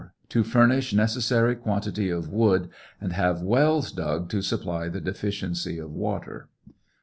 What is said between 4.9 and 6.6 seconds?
deficiency of water.